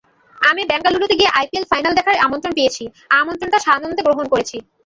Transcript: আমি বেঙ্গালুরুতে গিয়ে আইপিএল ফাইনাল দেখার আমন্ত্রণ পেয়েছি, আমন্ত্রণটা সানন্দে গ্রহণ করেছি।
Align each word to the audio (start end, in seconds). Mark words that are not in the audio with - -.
আমি 0.41 0.61
বেঙ্গালুরুতে 0.69 1.15
গিয়ে 1.19 1.33
আইপিএল 1.37 1.65
ফাইনাল 1.71 1.93
দেখার 1.95 2.15
আমন্ত্রণ 2.25 2.53
পেয়েছি, 2.57 2.83
আমন্ত্রণটা 3.19 3.59
সানন্দে 3.65 4.01
গ্রহণ 4.07 4.25
করেছি। 4.33 4.57